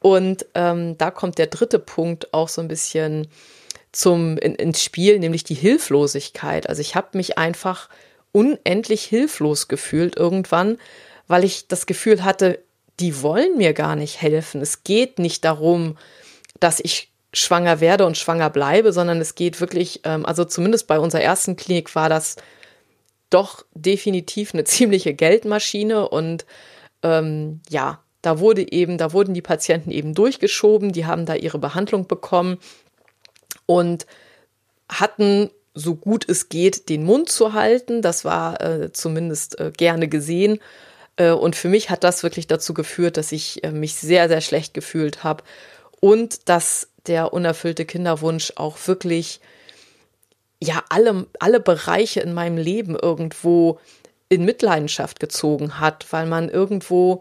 Und 0.02 0.46
ähm, 0.54 0.98
da 0.98 1.12
kommt 1.12 1.38
der 1.38 1.48
dritte 1.48 1.80
Punkt 1.80 2.34
auch 2.34 2.50
so 2.50 2.62
ein 2.62 2.68
bisschen 2.68 3.28
zum 3.94 4.38
in, 4.38 4.56
ins 4.56 4.84
Spiel, 4.84 5.20
nämlich 5.20 5.44
die 5.44 5.54
Hilflosigkeit. 5.54 6.68
Also 6.68 6.82
ich 6.82 6.96
habe 6.96 7.10
mich 7.14 7.38
einfach 7.38 7.90
unendlich 8.34 9.04
hilflos 9.04 9.70
gefühlt 9.70 10.18
irgendwann, 10.18 10.78
weil 11.28 11.46
ich 11.46 11.68
das 11.68 11.86
Gefühl 11.86 12.26
hatte, 12.26 12.60
die 13.00 13.22
wollen 13.22 13.58
mir 13.58 13.74
gar 13.74 13.96
nicht 13.96 14.22
helfen. 14.22 14.62
Es 14.62 14.84
geht 14.84 15.20
nicht 15.20 15.46
darum, 15.46 15.98
dass 16.60 16.80
ich 16.80 17.13
schwanger 17.34 17.80
werde 17.82 18.06
und 18.06 18.18
schwanger 18.18 18.50
bleibe, 18.50 18.94
sondern 18.94 19.20
es 19.20 19.36
geht 19.36 19.60
wirklich, 19.60 20.02
ähm, 20.04 20.26
also 20.26 20.46
zumindest 20.46 20.88
bei 20.88 21.00
unserer 21.00 21.22
ersten 21.22 21.56
Klinik 21.56 21.96
war 21.96 22.10
das 22.10 22.36
doch 23.30 23.66
definitiv 23.74 24.54
eine 24.54 24.64
ziemliche 24.66 25.14
Geldmaschine 25.14 26.08
und 26.08 26.46
ähm, 27.02 27.62
ja, 27.70 28.00
da 28.22 28.40
wurde 28.40 28.72
eben, 28.72 28.98
da 28.98 29.12
wurden 29.12 29.34
die 29.34 29.42
Patienten 29.42 29.92
eben 29.92 30.14
durchgeschoben, 30.14 30.94
die 30.94 31.06
haben 31.06 31.26
da 31.26 31.36
ihre 31.36 31.60
Behandlung 31.60 32.08
bekommen 32.08 32.58
und 33.66 34.06
hatten 34.88 35.50
so 35.74 35.96
gut 35.96 36.28
es 36.30 36.50
geht 36.50 36.90
den 36.90 37.04
Mund 37.04 37.30
zu 37.30 37.54
halten. 37.54 38.02
Das 38.02 38.26
war 38.26 38.62
äh, 38.62 38.92
zumindest 38.92 39.60
äh, 39.60 39.72
gerne 39.76 40.08
gesehen. 40.08 40.60
Äh, 41.16 41.32
und 41.32 41.56
für 41.56 41.68
mich 41.68 41.90
hat 41.90 42.04
das 42.04 42.24
wirklich 42.24 42.48
dazu 42.48 42.74
geführt, 42.74 43.18
dass 43.18 43.32
ich 43.32 43.64
äh, 43.64 43.72
mich 43.72 43.96
sehr, 43.96 44.28
sehr 44.28 44.42
schlecht 44.42 44.74
gefühlt 44.74 45.24
habe 45.24 45.44
und 46.00 46.48
dass 46.50 46.90
der 47.08 47.34
unerfüllte 47.34 47.86
Kinderwunsch 47.86 48.54
auch 48.56 48.78
wirklich 48.86 49.40
ja 50.62 50.84
alle, 50.90 51.28
alle 51.40 51.60
Bereiche 51.60 52.22
in 52.22 52.34
meinem 52.34 52.58
Leben 52.58 52.96
irgendwo 52.96 53.80
in 54.30 54.46
Mitleidenschaft 54.46 55.20
gezogen 55.20 55.80
hat, 55.80 56.08
weil 56.12 56.26
man 56.26 56.50
irgendwo 56.50 57.20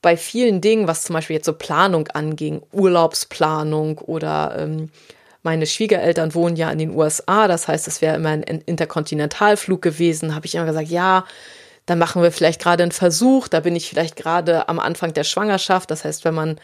bei 0.00 0.16
vielen 0.16 0.60
Dingen, 0.60 0.86
was 0.86 1.04
zum 1.04 1.14
Beispiel 1.14 1.36
jetzt 1.36 1.46
so 1.46 1.54
Planung 1.54 2.08
anging, 2.08 2.62
Urlaubsplanung 2.72 3.98
oder 3.98 4.54
ähm, 4.58 4.90
meine 5.42 5.66
Schwiegereltern 5.66 6.34
wohnen 6.34 6.56
ja 6.56 6.70
in 6.70 6.78
den 6.78 6.94
USA, 6.94 7.48
das 7.48 7.68
heißt, 7.68 7.86
es 7.88 8.00
wäre 8.00 8.16
immer 8.16 8.30
ein 8.30 8.42
Interkontinentalflug 8.42 9.82
gewesen, 9.82 10.34
habe 10.34 10.46
ich 10.46 10.54
immer 10.54 10.64
gesagt, 10.64 10.88
ja, 10.88 11.24
dann 11.86 11.98
machen 11.98 12.22
wir 12.22 12.32
vielleicht 12.32 12.62
gerade 12.62 12.82
einen 12.82 12.92
Versuch, 12.92 13.48
da 13.48 13.60
bin 13.60 13.76
ich 13.76 13.88
vielleicht 13.88 14.16
gerade 14.16 14.68
am 14.68 14.78
Anfang 14.78 15.12
der 15.12 15.24
Schwangerschaft, 15.24 15.90
das 15.90 16.04
heißt, 16.04 16.24
wenn 16.24 16.34
man 16.34 16.58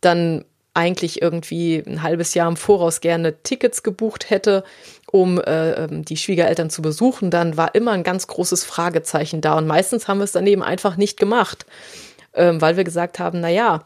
dann 0.00 0.44
eigentlich 0.74 1.20
irgendwie 1.20 1.82
ein 1.84 2.02
halbes 2.02 2.34
Jahr 2.34 2.48
im 2.48 2.56
Voraus 2.56 3.00
gerne 3.00 3.42
Tickets 3.42 3.82
gebucht 3.82 4.30
hätte, 4.30 4.64
um 5.10 5.40
äh, 5.40 5.72
ähm, 5.72 6.04
die 6.04 6.16
Schwiegereltern 6.16 6.70
zu 6.70 6.82
besuchen, 6.82 7.30
dann 7.30 7.56
war 7.56 7.74
immer 7.74 7.92
ein 7.92 8.04
ganz 8.04 8.26
großes 8.26 8.64
Fragezeichen 8.64 9.40
da. 9.40 9.58
Und 9.58 9.66
meistens 9.66 10.06
haben 10.06 10.18
wir 10.18 10.24
es 10.24 10.32
dann 10.32 10.46
eben 10.46 10.62
einfach 10.62 10.96
nicht 10.96 11.18
gemacht, 11.18 11.66
ähm, 12.34 12.60
weil 12.60 12.76
wir 12.76 12.84
gesagt 12.84 13.18
haben, 13.18 13.40
na 13.40 13.48
ja, 13.48 13.84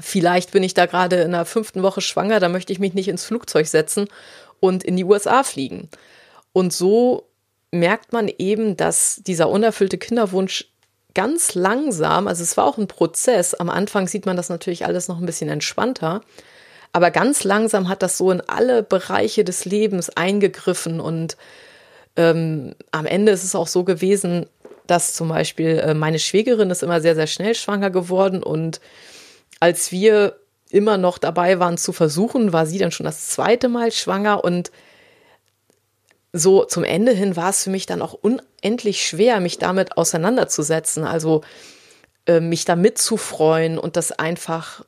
vielleicht 0.00 0.52
bin 0.52 0.62
ich 0.62 0.72
da 0.72 0.86
gerade 0.86 1.16
in 1.16 1.32
der 1.32 1.44
fünften 1.44 1.82
Woche 1.82 2.00
schwanger, 2.00 2.40
da 2.40 2.48
möchte 2.48 2.72
ich 2.72 2.78
mich 2.78 2.94
nicht 2.94 3.08
ins 3.08 3.24
Flugzeug 3.24 3.66
setzen 3.66 4.08
und 4.60 4.82
in 4.82 4.96
die 4.96 5.04
USA 5.04 5.42
fliegen. 5.42 5.90
Und 6.52 6.72
so 6.72 7.28
merkt 7.70 8.12
man 8.12 8.30
eben, 8.38 8.76
dass 8.76 9.20
dieser 9.24 9.48
unerfüllte 9.48 9.98
Kinderwunsch 9.98 10.69
ganz 11.14 11.54
langsam, 11.54 12.28
also 12.28 12.42
es 12.42 12.56
war 12.56 12.66
auch 12.66 12.78
ein 12.78 12.88
Prozess, 12.88 13.54
am 13.54 13.70
Anfang 13.70 14.06
sieht 14.06 14.26
man 14.26 14.36
das 14.36 14.48
natürlich 14.48 14.86
alles 14.86 15.08
noch 15.08 15.18
ein 15.18 15.26
bisschen 15.26 15.48
entspannter, 15.48 16.22
aber 16.92 17.10
ganz 17.10 17.44
langsam 17.44 17.88
hat 17.88 18.02
das 18.02 18.18
so 18.18 18.30
in 18.30 18.40
alle 18.40 18.82
Bereiche 18.82 19.44
des 19.44 19.64
Lebens 19.64 20.10
eingegriffen. 20.10 21.00
Und 21.00 21.36
ähm, 22.16 22.74
am 22.90 23.06
Ende 23.06 23.32
ist 23.32 23.44
es 23.44 23.54
auch 23.54 23.68
so 23.68 23.84
gewesen, 23.84 24.46
dass 24.86 25.14
zum 25.14 25.28
Beispiel 25.28 25.78
äh, 25.78 25.94
meine 25.94 26.18
Schwägerin 26.18 26.70
ist 26.70 26.82
immer 26.82 27.00
sehr, 27.00 27.14
sehr 27.14 27.28
schnell 27.28 27.54
schwanger 27.54 27.90
geworden. 27.90 28.42
Und 28.42 28.80
als 29.60 29.92
wir 29.92 30.36
immer 30.70 30.98
noch 30.98 31.18
dabei 31.18 31.60
waren 31.60 31.78
zu 31.78 31.92
versuchen, 31.92 32.52
war 32.52 32.66
sie 32.66 32.78
dann 32.78 32.92
schon 32.92 33.06
das 33.06 33.28
zweite 33.28 33.68
Mal 33.68 33.92
schwanger. 33.92 34.42
Und 34.42 34.72
so 36.32 36.64
zum 36.64 36.84
Ende 36.84 37.12
hin 37.12 37.36
war 37.36 37.50
es 37.50 37.64
für 37.64 37.70
mich 37.70 37.86
dann 37.86 38.02
auch 38.02 38.14
unendlich 38.14 39.04
schwer, 39.04 39.40
mich 39.40 39.58
damit 39.58 39.96
auseinanderzusetzen. 39.96 41.04
Also 41.04 41.42
äh, 42.26 42.40
mich 42.40 42.64
da 42.64 42.76
mitzufreuen 42.76 43.78
und 43.78 43.96
das 43.96 44.12
einfach, 44.12 44.84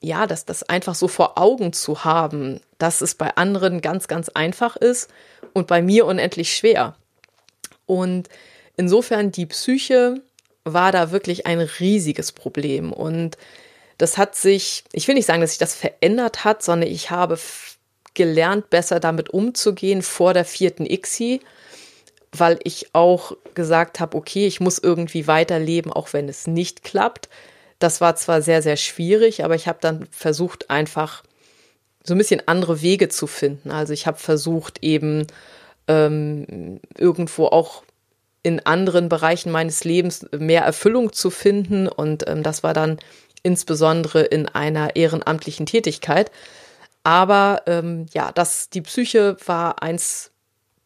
ja, 0.00 0.26
das, 0.26 0.44
das 0.44 0.62
einfach 0.62 0.94
so 0.94 1.08
vor 1.08 1.38
Augen 1.38 1.72
zu 1.72 2.04
haben, 2.04 2.60
dass 2.78 3.00
es 3.00 3.14
bei 3.14 3.34
anderen 3.36 3.80
ganz, 3.80 4.06
ganz 4.08 4.28
einfach 4.28 4.76
ist 4.76 5.10
und 5.52 5.66
bei 5.66 5.82
mir 5.82 6.06
unendlich 6.06 6.54
schwer. 6.54 6.94
Und 7.86 8.28
insofern 8.76 9.32
die 9.32 9.46
Psyche 9.46 10.20
war 10.64 10.92
da 10.92 11.10
wirklich 11.10 11.46
ein 11.46 11.60
riesiges 11.60 12.32
Problem. 12.32 12.92
Und 12.92 13.38
das 13.98 14.18
hat 14.18 14.34
sich, 14.36 14.84
ich 14.92 15.08
will 15.08 15.14
nicht 15.14 15.26
sagen, 15.26 15.40
dass 15.40 15.50
sich 15.50 15.58
das 15.58 15.74
verändert 15.74 16.44
hat, 16.44 16.62
sondern 16.62 16.90
ich 16.90 17.10
habe 17.10 17.38
gelernt, 18.16 18.70
besser 18.70 18.98
damit 18.98 19.30
umzugehen 19.30 20.02
vor 20.02 20.34
der 20.34 20.44
vierten 20.44 20.84
ICSI, 20.84 21.40
weil 22.32 22.58
ich 22.64 22.88
auch 22.92 23.36
gesagt 23.54 24.00
habe, 24.00 24.16
okay, 24.16 24.46
ich 24.46 24.58
muss 24.58 24.78
irgendwie 24.78 25.28
weiterleben, 25.28 25.92
auch 25.92 26.12
wenn 26.12 26.28
es 26.28 26.48
nicht 26.48 26.82
klappt. 26.82 27.28
Das 27.78 28.00
war 28.00 28.16
zwar 28.16 28.42
sehr, 28.42 28.62
sehr 28.62 28.76
schwierig, 28.76 29.44
aber 29.44 29.54
ich 29.54 29.68
habe 29.68 29.78
dann 29.80 30.08
versucht, 30.10 30.70
einfach 30.70 31.22
so 32.02 32.14
ein 32.14 32.18
bisschen 32.18 32.42
andere 32.46 32.82
Wege 32.82 33.08
zu 33.08 33.26
finden. 33.26 33.70
Also 33.70 33.92
ich 33.92 34.06
habe 34.06 34.18
versucht, 34.18 34.82
eben 34.82 35.26
ähm, 35.88 36.80
irgendwo 36.96 37.46
auch 37.46 37.82
in 38.42 38.64
anderen 38.64 39.08
Bereichen 39.08 39.50
meines 39.50 39.82
Lebens 39.84 40.24
mehr 40.36 40.62
Erfüllung 40.62 41.12
zu 41.12 41.30
finden. 41.30 41.88
Und 41.88 42.28
ähm, 42.28 42.42
das 42.42 42.62
war 42.62 42.74
dann 42.74 42.98
insbesondere 43.42 44.22
in 44.22 44.48
einer 44.48 44.94
ehrenamtlichen 44.96 45.66
Tätigkeit. 45.66 46.30
Aber 47.06 47.62
ähm, 47.66 48.06
ja, 48.12 48.32
das, 48.32 48.68
die 48.68 48.80
Psyche 48.80 49.36
war 49.46 49.80
eins 49.80 50.32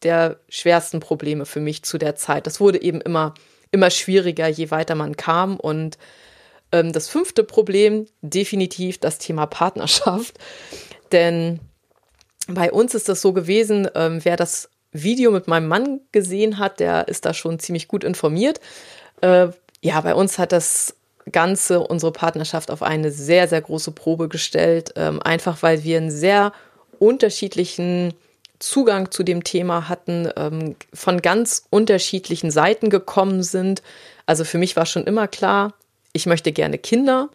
der 0.03 0.37
schwersten 0.49 0.99
Probleme 0.99 1.47
für 1.47 1.59
mich 1.59 1.81
zu 1.81 1.97
der 1.97 2.15
Zeit. 2.15 2.45
Das 2.45 2.59
wurde 2.59 2.79
eben 2.79 3.01
immer, 3.01 3.33
immer 3.71 3.89
schwieriger, 3.89 4.47
je 4.47 4.69
weiter 4.69 4.93
man 4.93 5.17
kam. 5.17 5.59
Und 5.59 5.97
ähm, 6.71 6.91
das 6.91 7.09
fünfte 7.09 7.43
Problem, 7.43 8.05
definitiv 8.21 8.99
das 8.99 9.17
Thema 9.17 9.47
Partnerschaft. 9.47 10.37
Denn 11.11 11.59
bei 12.47 12.71
uns 12.71 12.93
ist 12.93 13.09
das 13.09 13.19
so 13.19 13.33
gewesen, 13.33 13.89
ähm, 13.95 14.19
wer 14.21 14.37
das 14.37 14.69
Video 14.91 15.31
mit 15.31 15.47
meinem 15.47 15.67
Mann 15.67 16.01
gesehen 16.11 16.59
hat, 16.59 16.79
der 16.79 17.07
ist 17.07 17.25
da 17.25 17.33
schon 17.33 17.57
ziemlich 17.57 17.87
gut 17.87 18.03
informiert. 18.03 18.59
Äh, 19.21 19.47
ja, 19.81 19.99
bei 20.01 20.13
uns 20.13 20.37
hat 20.37 20.51
das 20.51 20.95
Ganze, 21.31 21.79
unsere 21.79 22.11
Partnerschaft 22.11 22.71
auf 22.71 22.83
eine 22.83 23.11
sehr, 23.11 23.47
sehr 23.47 23.61
große 23.61 23.91
Probe 23.91 24.27
gestellt, 24.27 24.93
ähm, 24.95 25.21
einfach 25.21 25.63
weil 25.63 25.83
wir 25.83 25.97
einen 25.97 26.11
sehr 26.11 26.53
unterschiedlichen 26.99 28.13
Zugang 28.59 29.09
zu 29.09 29.23
dem 29.23 29.43
Thema 29.43 29.89
hatten, 29.89 30.29
ähm, 30.35 30.75
von 30.93 31.21
ganz 31.21 31.65
unterschiedlichen 31.69 32.51
Seiten 32.51 32.89
gekommen 32.89 33.41
sind. 33.43 33.81
Also 34.25 34.43
für 34.43 34.59
mich 34.59 34.75
war 34.75 34.85
schon 34.85 35.05
immer 35.05 35.27
klar, 35.27 35.73
ich 36.13 36.25
möchte 36.25 36.51
gerne 36.51 36.77
Kinder. 36.77 37.29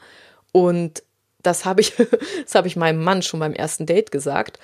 Und 0.53 1.03
das 1.43 1.65
habe 1.65 1.81
ich, 1.81 1.95
das 2.45 2.55
habe 2.55 2.69
ich 2.69 2.77
meinem 2.77 3.03
Mann 3.03 3.23
schon 3.23 3.41
beim 3.41 3.55
ersten 3.55 3.87
Date 3.87 4.13
gesagt. 4.13 4.59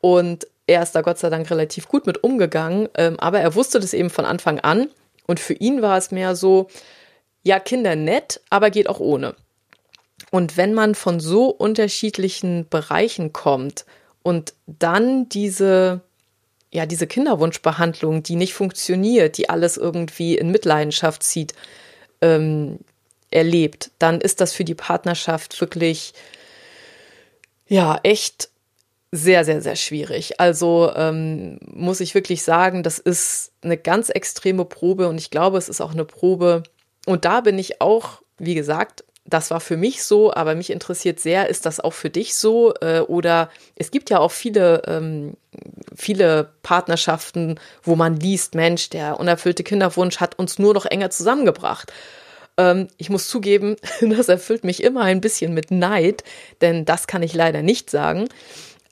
Und 0.00 0.46
er 0.66 0.82
ist 0.82 0.92
da 0.92 1.02
Gott 1.02 1.18
sei 1.18 1.30
Dank 1.30 1.50
relativ 1.50 1.88
gut 1.88 2.06
mit 2.06 2.22
umgegangen, 2.22 2.88
ähm, 2.94 3.18
aber 3.18 3.40
er 3.40 3.54
wusste 3.54 3.80
das 3.80 3.92
eben 3.92 4.10
von 4.10 4.24
Anfang 4.24 4.60
an. 4.60 4.88
Und 5.26 5.40
für 5.40 5.54
ihn 5.54 5.82
war 5.82 5.98
es 5.98 6.10
mehr 6.10 6.36
so, 6.36 6.68
ja, 7.44 7.60
Kinder 7.60 7.94
nett, 7.94 8.40
aber 8.50 8.70
geht 8.70 8.88
auch 8.88 9.00
ohne. 9.00 9.36
Und 10.30 10.56
wenn 10.56 10.74
man 10.74 10.94
von 10.94 11.20
so 11.20 11.46
unterschiedlichen 11.46 12.66
Bereichen 12.68 13.32
kommt 13.32 13.84
und 14.22 14.54
dann 14.66 15.28
diese, 15.28 16.00
ja, 16.72 16.86
diese 16.86 17.06
Kinderwunschbehandlung, 17.06 18.22
die 18.22 18.36
nicht 18.36 18.54
funktioniert, 18.54 19.38
die 19.38 19.48
alles 19.48 19.76
irgendwie 19.76 20.36
in 20.36 20.50
Mitleidenschaft 20.50 21.22
zieht, 21.22 21.54
ähm, 22.20 22.80
erlebt, 23.30 23.90
dann 23.98 24.20
ist 24.20 24.40
das 24.40 24.52
für 24.52 24.64
die 24.64 24.74
Partnerschaft 24.74 25.60
wirklich, 25.60 26.14
ja, 27.68 28.00
echt 28.02 28.48
sehr, 29.12 29.44
sehr, 29.44 29.60
sehr 29.60 29.76
schwierig. 29.76 30.40
Also 30.40 30.90
ähm, 30.96 31.58
muss 31.66 32.00
ich 32.00 32.14
wirklich 32.14 32.42
sagen, 32.42 32.82
das 32.82 32.98
ist 32.98 33.52
eine 33.62 33.76
ganz 33.76 34.08
extreme 34.08 34.64
Probe 34.64 35.08
und 35.08 35.18
ich 35.18 35.30
glaube, 35.30 35.58
es 35.58 35.68
ist 35.68 35.80
auch 35.80 35.92
eine 35.92 36.04
Probe, 36.04 36.64
und 37.06 37.24
da 37.24 37.40
bin 37.40 37.58
ich 37.58 37.80
auch, 37.80 38.22
wie 38.38 38.54
gesagt, 38.54 39.04
das 39.26 39.50
war 39.50 39.60
für 39.60 39.76
mich 39.76 40.02
so, 40.04 40.34
aber 40.34 40.54
mich 40.54 40.70
interessiert 40.70 41.18
sehr, 41.18 41.48
ist 41.48 41.64
das 41.64 41.80
auch 41.80 41.94
für 41.94 42.10
dich 42.10 42.34
so? 42.34 42.74
Äh, 42.80 43.00
oder 43.00 43.50
es 43.74 43.90
gibt 43.90 44.10
ja 44.10 44.18
auch 44.18 44.30
viele, 44.30 44.82
ähm, 44.86 45.34
viele 45.96 46.50
Partnerschaften, 46.62 47.58
wo 47.82 47.96
man 47.96 48.16
liest, 48.16 48.54
Mensch, 48.54 48.90
der 48.90 49.18
unerfüllte 49.18 49.64
Kinderwunsch 49.64 50.18
hat 50.18 50.38
uns 50.38 50.58
nur 50.58 50.74
noch 50.74 50.84
enger 50.84 51.08
zusammengebracht. 51.10 51.92
Ähm, 52.58 52.88
ich 52.98 53.08
muss 53.08 53.28
zugeben, 53.28 53.76
das 54.02 54.28
erfüllt 54.28 54.64
mich 54.64 54.82
immer 54.82 55.02
ein 55.02 55.22
bisschen 55.22 55.54
mit 55.54 55.70
Neid, 55.70 56.22
denn 56.60 56.84
das 56.84 57.06
kann 57.06 57.22
ich 57.22 57.32
leider 57.32 57.62
nicht 57.62 57.88
sagen. 57.88 58.28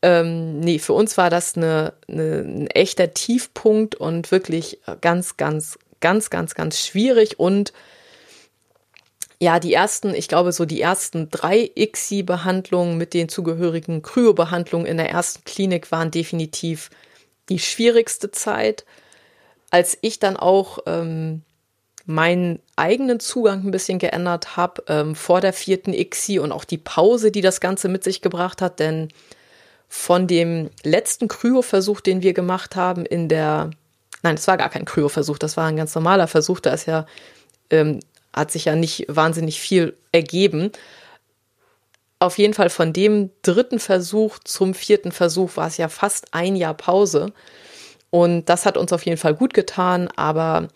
Ähm, 0.00 0.60
nee, 0.60 0.78
für 0.78 0.94
uns 0.94 1.18
war 1.18 1.28
das 1.28 1.56
eine, 1.56 1.92
eine, 2.08 2.40
ein 2.40 2.66
echter 2.68 3.12
Tiefpunkt 3.12 3.94
und 3.94 4.30
wirklich 4.30 4.80
ganz, 5.02 5.36
ganz, 5.36 5.78
ganz, 6.00 6.30
ganz, 6.30 6.54
ganz 6.54 6.80
schwierig 6.80 7.38
und 7.38 7.72
ja, 9.42 9.58
die 9.58 9.74
ersten, 9.74 10.14
ich 10.14 10.28
glaube, 10.28 10.52
so 10.52 10.66
die 10.66 10.80
ersten 10.80 11.28
drei 11.28 11.68
ICSI-Behandlungen 11.74 12.96
mit 12.96 13.12
den 13.12 13.28
zugehörigen 13.28 14.00
Kryobehandlungen 14.00 14.86
in 14.86 14.98
der 14.98 15.10
ersten 15.10 15.42
Klinik 15.42 15.90
waren 15.90 16.12
definitiv 16.12 16.90
die 17.48 17.58
schwierigste 17.58 18.30
Zeit. 18.30 18.84
Als 19.68 19.98
ich 20.00 20.20
dann 20.20 20.36
auch 20.36 20.78
ähm, 20.86 21.42
meinen 22.06 22.60
eigenen 22.76 23.18
Zugang 23.18 23.66
ein 23.66 23.72
bisschen 23.72 23.98
geändert 23.98 24.56
habe 24.56 24.84
ähm, 24.86 25.16
vor 25.16 25.40
der 25.40 25.52
vierten 25.52 25.92
ICSI 25.92 26.38
und 26.38 26.52
auch 26.52 26.64
die 26.64 26.78
Pause, 26.78 27.32
die 27.32 27.40
das 27.40 27.60
Ganze 27.60 27.88
mit 27.88 28.04
sich 28.04 28.20
gebracht 28.20 28.62
hat, 28.62 28.78
denn 28.78 29.08
von 29.88 30.28
dem 30.28 30.70
letzten 30.84 31.26
Kryoversuch, 31.26 32.00
den 32.00 32.22
wir 32.22 32.32
gemacht 32.32 32.76
haben 32.76 33.04
in 33.04 33.28
der, 33.28 33.70
nein, 34.22 34.36
es 34.36 34.46
war 34.46 34.56
gar 34.56 34.70
kein 34.70 34.84
Kryoversuch, 34.84 35.38
das 35.38 35.56
war 35.56 35.66
ein 35.66 35.76
ganz 35.76 35.96
normaler 35.96 36.28
Versuch, 36.28 36.60
da 36.60 36.74
ist 36.74 36.86
ja 36.86 37.06
ähm, 37.70 37.98
hat 38.34 38.50
sich 38.50 38.66
ja 38.66 38.76
nicht 38.76 39.06
wahnsinnig 39.08 39.60
viel 39.60 39.96
ergeben. 40.10 40.72
Auf 42.18 42.38
jeden 42.38 42.54
Fall 42.54 42.70
von 42.70 42.92
dem 42.92 43.30
dritten 43.42 43.78
Versuch 43.78 44.38
zum 44.38 44.74
vierten 44.74 45.12
Versuch 45.12 45.56
war 45.56 45.66
es 45.66 45.76
ja 45.76 45.88
fast 45.88 46.32
ein 46.32 46.56
Jahr 46.56 46.74
Pause. 46.74 47.32
Und 48.10 48.46
das 48.46 48.66
hat 48.66 48.76
uns 48.76 48.92
auf 48.92 49.04
jeden 49.04 49.18
Fall 49.18 49.34
gut 49.34 49.54
getan, 49.54 50.08
aber 50.16 50.68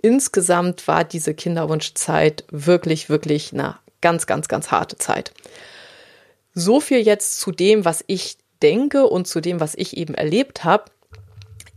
insgesamt 0.00 0.88
war 0.88 1.04
diese 1.04 1.34
Kinderwunschzeit 1.34 2.44
wirklich, 2.50 3.10
wirklich 3.10 3.52
eine 3.52 3.76
ganz, 4.00 4.26
ganz, 4.26 4.48
ganz 4.48 4.70
harte 4.70 4.96
Zeit. 4.96 5.32
So 6.54 6.80
viel 6.80 7.00
jetzt 7.00 7.38
zu 7.40 7.52
dem, 7.52 7.84
was 7.84 8.02
ich 8.06 8.38
denke 8.62 9.06
und 9.06 9.28
zu 9.28 9.40
dem, 9.40 9.60
was 9.60 9.74
ich 9.74 9.96
eben 9.96 10.14
erlebt 10.14 10.64
habe. 10.64 10.84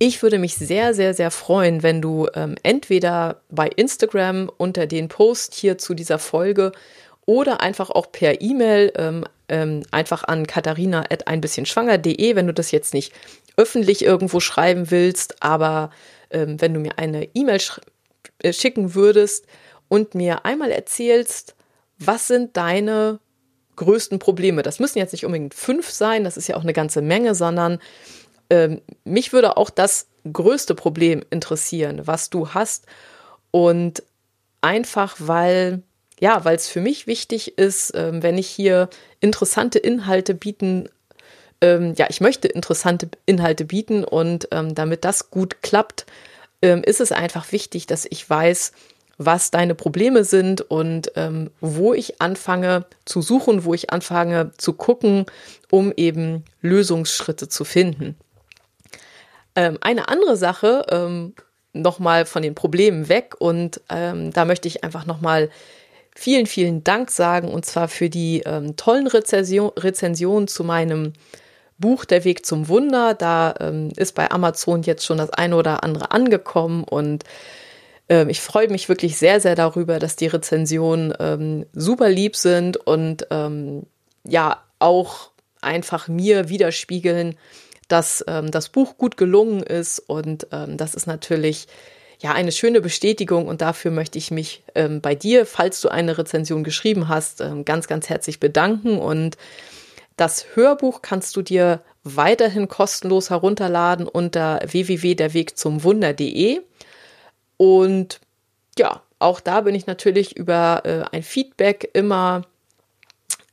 Ich 0.03 0.23
würde 0.23 0.39
mich 0.39 0.55
sehr, 0.55 0.95
sehr, 0.95 1.13
sehr 1.13 1.29
freuen, 1.29 1.83
wenn 1.83 2.01
du 2.01 2.27
ähm, 2.33 2.55
entweder 2.63 3.39
bei 3.51 3.67
Instagram 3.67 4.49
unter 4.57 4.87
den 4.87 5.09
Post 5.09 5.53
hier 5.53 5.77
zu 5.77 5.93
dieser 5.93 6.17
Folge 6.17 6.71
oder 7.27 7.61
einfach 7.61 7.91
auch 7.91 8.11
per 8.11 8.41
E-Mail 8.41 8.91
ähm, 8.95 9.25
ähm, 9.47 9.83
einfach 9.91 10.23
an 10.23 10.47
katharina.einbisschenschwanger.de, 10.47 12.35
wenn 12.35 12.47
du 12.47 12.53
das 12.55 12.71
jetzt 12.71 12.95
nicht 12.95 13.13
öffentlich 13.57 14.03
irgendwo 14.03 14.39
schreiben 14.39 14.89
willst, 14.89 15.43
aber 15.43 15.91
ähm, 16.31 16.59
wenn 16.59 16.73
du 16.73 16.79
mir 16.79 16.97
eine 16.97 17.29
E-Mail 17.35 17.59
sch 17.59 17.79
äh, 18.41 18.53
schicken 18.53 18.95
würdest 18.95 19.45
und 19.87 20.15
mir 20.15 20.45
einmal 20.45 20.71
erzählst, 20.71 21.53
was 21.99 22.27
sind 22.27 22.57
deine 22.57 23.19
größten 23.75 24.17
Probleme? 24.17 24.63
Das 24.63 24.79
müssen 24.79 24.97
jetzt 24.97 25.11
nicht 25.11 25.27
unbedingt 25.27 25.53
fünf 25.53 25.91
sein, 25.91 26.23
das 26.23 26.37
ist 26.37 26.47
ja 26.47 26.55
auch 26.55 26.63
eine 26.63 26.73
ganze 26.73 27.03
Menge, 27.03 27.35
sondern 27.35 27.77
ähm, 28.51 28.81
mich 29.05 29.33
würde 29.33 29.57
auch 29.57 29.71
das 29.71 30.07
größte 30.31 30.75
Problem 30.75 31.23
interessieren, 31.31 32.01
was 32.05 32.29
du 32.29 32.49
hast. 32.49 32.85
Und 33.49 34.03
einfach, 34.59 35.15
weil, 35.19 35.81
ja, 36.19 36.45
weil 36.45 36.57
es 36.57 36.67
für 36.67 36.81
mich 36.81 37.07
wichtig 37.07 37.57
ist, 37.57 37.93
ähm, 37.95 38.21
wenn 38.21 38.37
ich 38.37 38.47
hier 38.47 38.89
interessante 39.21 39.79
Inhalte 39.79 40.35
bieten, 40.35 40.89
ähm, 41.61 41.93
ja, 41.97 42.07
ich 42.09 42.21
möchte 42.21 42.47
interessante 42.47 43.09
Inhalte 43.25 43.65
bieten 43.65 44.03
und 44.03 44.49
ähm, 44.51 44.75
damit 44.75 45.05
das 45.05 45.31
gut 45.31 45.61
klappt, 45.61 46.05
ähm, 46.61 46.83
ist 46.83 47.01
es 47.01 47.11
einfach 47.11 47.51
wichtig, 47.51 47.87
dass 47.87 48.05
ich 48.09 48.29
weiß, 48.29 48.73
was 49.17 49.51
deine 49.51 49.75
Probleme 49.75 50.23
sind 50.23 50.61
und 50.61 51.11
ähm, 51.15 51.51
wo 51.61 51.93
ich 51.93 52.21
anfange 52.21 52.85
zu 53.05 53.21
suchen, 53.21 53.63
wo 53.63 53.73
ich 53.73 53.91
anfange 53.91 54.51
zu 54.57 54.73
gucken, 54.73 55.25
um 55.69 55.93
eben 55.95 56.43
Lösungsschritte 56.61 57.47
zu 57.47 57.63
finden. 57.63 58.17
Ähm, 59.55 59.77
eine 59.81 60.07
andere 60.07 60.37
Sache, 60.37 60.85
ähm, 60.89 61.33
nochmal 61.73 62.25
von 62.25 62.41
den 62.41 62.55
Problemen 62.55 63.09
weg 63.09 63.35
und 63.39 63.81
ähm, 63.89 64.31
da 64.31 64.45
möchte 64.45 64.67
ich 64.67 64.83
einfach 64.83 65.05
nochmal 65.05 65.49
vielen, 66.15 66.45
vielen 66.45 66.83
Dank 66.83 67.09
sagen 67.11 67.49
und 67.49 67.65
zwar 67.65 67.87
für 67.87 68.09
die 68.09 68.41
ähm, 68.45 68.75
tollen 68.75 69.07
Rezension, 69.07 69.71
Rezensionen 69.77 70.47
zu 70.47 70.63
meinem 70.63 71.13
Buch 71.77 72.05
Der 72.05 72.23
Weg 72.25 72.45
zum 72.45 72.67
Wunder. 72.67 73.13
Da 73.13 73.55
ähm, 73.59 73.89
ist 73.95 74.15
bei 74.15 74.29
Amazon 74.29 74.83
jetzt 74.83 75.05
schon 75.05 75.17
das 75.17 75.31
eine 75.31 75.55
oder 75.55 75.83
andere 75.83 76.11
angekommen 76.11 76.83
und 76.83 77.23
ähm, 78.09 78.29
ich 78.29 78.41
freue 78.41 78.67
mich 78.69 78.89
wirklich 78.89 79.17
sehr, 79.17 79.39
sehr 79.39 79.55
darüber, 79.55 79.97
dass 79.97 80.17
die 80.17 80.27
Rezensionen 80.27 81.13
ähm, 81.19 81.65
super 81.73 82.09
lieb 82.09 82.35
sind 82.35 82.75
und 82.77 83.27
ähm, 83.31 83.83
ja 84.25 84.61
auch 84.79 85.31
einfach 85.61 86.07
mir 86.07 86.49
widerspiegeln, 86.49 87.37
dass 87.91 88.23
ähm, 88.27 88.51
das 88.51 88.69
Buch 88.69 88.97
gut 88.97 89.17
gelungen 89.17 89.63
ist 89.63 89.99
und 89.99 90.47
ähm, 90.51 90.77
das 90.77 90.95
ist 90.95 91.07
natürlich 91.07 91.67
ja 92.19 92.33
eine 92.33 92.51
schöne 92.51 92.81
Bestätigung 92.81 93.47
und 93.47 93.61
dafür 93.61 93.91
möchte 93.91 94.17
ich 94.17 94.31
mich 94.31 94.63
ähm, 94.75 95.01
bei 95.01 95.15
dir, 95.15 95.45
falls 95.45 95.81
du 95.81 95.89
eine 95.89 96.17
Rezension 96.17 96.63
geschrieben 96.63 97.07
hast, 97.07 97.41
ähm, 97.41 97.65
ganz, 97.65 97.87
ganz 97.87 98.09
herzlich 98.09 98.39
bedanken 98.39 98.97
und 98.99 99.37
das 100.17 100.45
Hörbuch 100.53 101.01
kannst 101.01 101.35
du 101.35 101.41
dir 101.41 101.81
weiterhin 102.03 102.67
kostenlos 102.67 103.31
herunterladen 103.31 104.07
unter 104.07 104.59
www.derwegzumwunder.de. 104.63 106.61
Und 107.57 108.19
ja, 108.77 109.01
auch 109.19 109.39
da 109.39 109.61
bin 109.61 109.73
ich 109.73 109.87
natürlich 109.87 110.35
über 110.37 110.81
äh, 110.83 111.03
ein 111.11 111.23
Feedback 111.23 111.89
immer, 111.93 112.43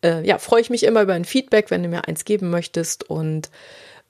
äh, 0.03 0.27
ja, 0.27 0.39
freue 0.39 0.61
ich 0.61 0.69
mich 0.71 0.83
immer 0.85 1.03
über 1.03 1.15
ein 1.15 1.25
Feedback, 1.25 1.71
wenn 1.71 1.83
du 1.83 1.89
mir 1.89 2.07
eins 2.07 2.25
geben 2.25 2.51
möchtest. 2.51 3.09
Und 3.09 3.51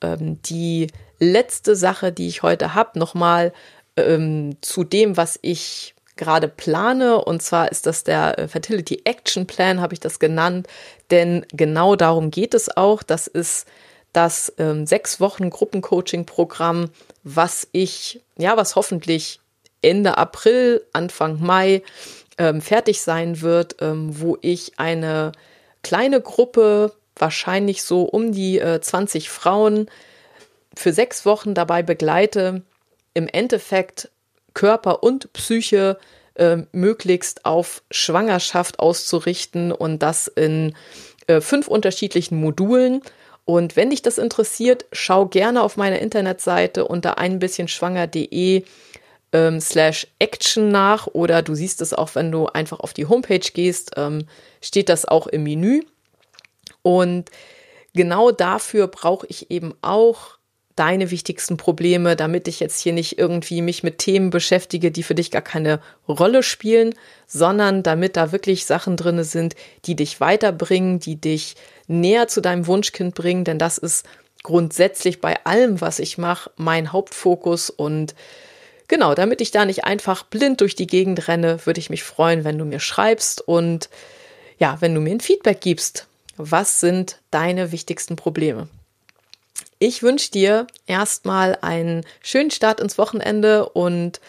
ähm, 0.01 0.41
die 0.43 0.89
letzte 1.19 1.77
Sache, 1.77 2.13
die 2.13 2.29
ich 2.29 2.43
heute 2.43 2.75
habe, 2.75 2.99
nochmal 2.99 3.53
ähm, 3.97 4.57
zu 4.61 4.85
dem, 4.85 5.17
was 5.17 5.39
ich 5.43 5.95
gerade 6.17 6.49
plane. 6.49 7.25
Und 7.25 7.43
zwar 7.43 7.71
ist 7.73 7.87
das 7.87 8.05
der 8.05 8.39
äh, 8.39 8.49
Fertility 8.49 9.03
Action 9.05 9.47
Plan, 9.47 9.81
habe 9.81 9.95
ich 9.95 10.01
das 10.01 10.19
genannt. 10.19 10.67
Denn 11.11 11.47
genau 11.53 11.97
darum 11.97 12.31
geht 12.31 12.55
es 12.55 12.77
auch. 12.77 13.03
Das 13.03 13.27
ist 13.27 13.67
das 14.13 14.53
ähm, 14.59 14.87
sechs 14.87 15.21
Wochen 15.21 15.51
Gruppencoaching-Programm, 15.51 16.91
was 17.25 17.69
ich, 17.73 18.21
ja, 18.37 18.57
was 18.57 18.77
hoffentlich 18.77 19.41
Ende 19.83 20.19
April, 20.19 20.85
Anfang 20.93 21.41
Mai 21.41 21.83
ähm, 22.37 22.61
fertig 22.61 23.01
sein 23.01 23.41
wird, 23.41 23.77
ähm, 23.81 24.21
wo 24.21 24.39
ich 24.41 24.73
eine 24.79 25.33
kleine 25.83 26.21
Gruppe, 26.21 26.93
wahrscheinlich 27.21 27.83
so 27.83 28.03
um 28.03 28.33
die 28.33 28.59
äh, 28.59 28.81
20 28.81 29.31
Frauen, 29.31 29.89
für 30.75 30.93
sechs 30.93 31.27
Wochen 31.27 31.55
dabei 31.55 31.83
begleite, 31.83 32.63
im 33.15 33.27
Endeffekt 33.27 34.11
Körper 34.55 35.03
und 35.03 35.33
Psyche 35.33 35.99
äh, 36.35 36.59
möglichst 36.73 37.45
auf 37.45 37.83
Schwangerschaft 37.91 38.79
auszurichten 38.79 39.73
und 39.73 40.03
das 40.03 40.29
in 40.29 40.75
äh, 41.27 41.41
fünf 41.41 41.69
unterschiedlichen 41.69 42.41
Modulen. 42.41 43.03
Und 43.45 43.77
wenn 43.77 43.91
dich 43.91 44.03
das 44.03 44.19
interessiert, 44.19 44.85
schau 44.93 45.27
gerne 45.27 45.63
auf 45.63 45.77
meiner 45.77 45.99
Internetseite 45.99 46.87
unter 46.87 47.19
ein 47.19 47.39
bisschen 47.39 47.67
schwanger.de 47.67 48.65
ähm, 49.33 49.61
slash 49.61 50.07
Action 50.19 50.69
nach 50.69 51.07
oder 51.07 51.43
du 51.43 51.55
siehst 51.55 51.83
es 51.83 51.95
auch, 51.95 52.15
wenn 52.15 52.31
du 52.31 52.47
einfach 52.47 52.81
auf 52.81 52.93
die 52.93 53.07
Homepage 53.07 53.39
gehst, 53.39 53.93
ähm, 53.97 54.27
steht 54.61 54.89
das 54.89 55.07
auch 55.07 55.27
im 55.27 55.43
Menü. 55.43 55.83
Und 56.89 57.31
genau 57.93 58.31
dafür 58.31 58.87
brauche 58.87 59.27
ich 59.27 59.51
eben 59.51 59.75
auch 59.83 60.39
deine 60.75 61.11
wichtigsten 61.11 61.59
Probleme, 61.59 62.17
damit 62.17 62.49
ich 62.49 62.61
jetzt 62.61 62.81
hier 62.81 62.95
nicht 62.95 63.19
irgendwie 63.19 63.61
mich 63.61 63.83
mit 63.83 63.99
Themen 63.99 64.31
beschäftige, 64.31 64.91
die 64.91 65.03
für 65.03 65.15
dich 65.15 65.31
gar 65.31 65.43
keine 65.43 65.81
Rolle 66.09 66.43
spielen, 66.43 66.95
sondern 67.27 67.83
damit 67.83 68.17
da 68.17 68.33
wirklich 68.33 68.65
Sachen 68.65 68.97
drinne 68.97 69.25
sind, 69.25 69.55
die 69.85 69.97
dich 69.97 70.19
weiterbringen, 70.19 70.99
die 70.99 71.21
dich 71.21 71.57
näher 71.89 72.27
zu 72.27 72.41
deinem 72.41 72.67
Wunschkind 72.67 73.15
bringen, 73.15 73.45
denn 73.45 73.59
das 73.59 73.77
ist 73.77 74.07
grundsätzlich 74.43 75.21
bei 75.21 75.45
allem, 75.45 75.83
was 75.83 75.99
ich 75.99 76.17
mache, 76.17 76.51
mein 76.57 76.91
Hauptfokus 76.91 77.69
und 77.69 78.15
Genau, 78.91 79.15
damit 79.15 79.43
ich 79.43 79.51
da 79.51 79.67
nicht 79.67 79.85
einfach 79.85 80.23
blind 80.23 80.63
durch 80.63 80.75
die 80.75 80.87
Gegend 80.87 81.29
renne, 81.29 81.67
würde 81.67 81.79
ich 81.79 81.91
mich 81.91 82.03
freuen, 82.05 82.45
wenn 82.45 82.57
du 82.57 82.65
mir 82.65 82.81
schreibst 82.81 83.47
und 83.47 83.91
ja, 84.59 84.79
wenn 84.81 84.95
du 84.95 85.03
mir 85.03 85.11
ein 85.11 85.21
Feedback 85.21 85.61
gibst. 85.61 86.08
Was 86.39 86.79
sind 86.81 87.21
deine 87.31 87.73
wichtigsten 87.73 88.17
Probleme? 88.17 88.69
Ich 89.81 90.03
wünsche 90.03 90.31
dir 90.31 90.67
erstmal 90.87 91.59
einen 91.61 92.05
schönen 92.23 92.51
Start 92.51 92.81
ins 92.81 92.97
Wochenende 92.97 93.69
und 93.69 94.21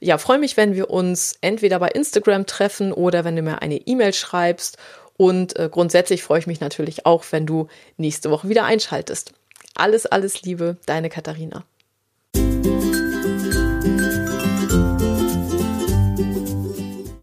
ja, 0.00 0.16
freue 0.16 0.38
mich, 0.38 0.56
wenn 0.56 0.74
wir 0.74 0.90
uns 0.90 1.36
entweder 1.40 1.78
bei 1.78 1.88
Instagram 1.88 2.46
treffen 2.46 2.92
oder 2.92 3.24
wenn 3.24 3.36
du 3.36 3.42
mir 3.42 3.62
eine 3.62 3.76
E-Mail 3.76 4.12
schreibst. 4.14 4.78
Und 5.16 5.58
äh, 5.58 5.68
grundsätzlich 5.70 6.22
freue 6.22 6.38
ich 6.38 6.46
mich 6.46 6.60
natürlich 6.60 7.04
auch, 7.04 7.24
wenn 7.30 7.44
du 7.44 7.68
nächste 7.96 8.30
Woche 8.30 8.48
wieder 8.48 8.64
einschaltest. 8.64 9.32
Alles, 9.74 10.06
alles 10.06 10.42
Liebe, 10.42 10.76
deine 10.86 11.10
Katharina. 11.10 11.64